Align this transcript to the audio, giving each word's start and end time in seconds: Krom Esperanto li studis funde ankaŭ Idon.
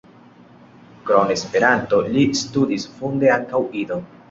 Krom 1.09 1.33
Esperanto 1.35 2.01
li 2.15 2.25
studis 2.41 2.91
funde 2.97 3.33
ankaŭ 3.39 3.65
Idon. 3.85 4.07